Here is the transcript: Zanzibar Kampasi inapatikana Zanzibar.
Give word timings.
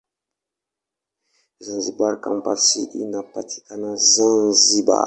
Zanzibar 1.65 2.13
Kampasi 2.23 2.81
inapatikana 3.03 3.89
Zanzibar. 4.11 4.99